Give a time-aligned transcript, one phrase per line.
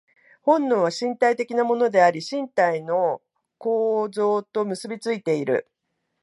[0.41, 3.21] 本能は身体的なものであり、身体の
[3.59, 5.69] 構造と結び付いている。